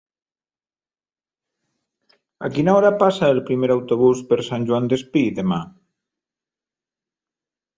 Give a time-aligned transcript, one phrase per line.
[2.47, 5.61] A quina hora passa el primer autobús per Sant Joan Despí demà?